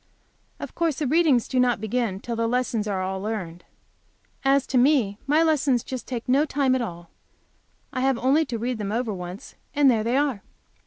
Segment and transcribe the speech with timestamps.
[0.59, 3.63] Of course the readings do not begin till the lessons are all learned.
[4.43, 7.11] As to me, my lessons just take no time at all.
[7.93, 10.41] I have only to read them over once, and there they are.